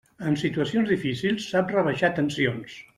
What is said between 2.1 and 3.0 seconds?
tensions.